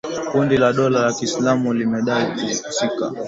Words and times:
Kundi 0.31 0.57
la 0.57 0.71
dola 0.73 1.05
ya 1.05 1.13
Kiislamu 1.13 1.73
limedai 1.73 2.33
kuhusika 2.59 3.11